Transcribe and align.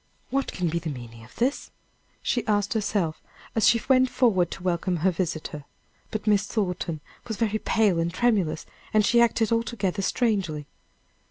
"What 0.31 0.51
can 0.51 0.67
be 0.67 0.79
the 0.79 0.89
meaning 0.89 1.23
of 1.23 1.35
this?" 1.35 1.69
she 2.23 2.47
asked 2.47 2.73
herself, 2.73 3.21
as 3.53 3.67
she 3.67 3.79
went 3.87 4.09
forward 4.09 4.49
to 4.49 4.63
welcome 4.63 4.97
her 5.05 5.11
visitor. 5.11 5.63
But 6.09 6.25
Miss 6.25 6.47
Thornton 6.47 7.01
was 7.27 7.37
very 7.37 7.59
pale 7.59 7.99
and 7.99 8.11
tremulous, 8.11 8.65
and 8.95 9.05
she 9.05 9.21
acted 9.21 9.51
altogether 9.51 10.01
strangely. 10.01 10.65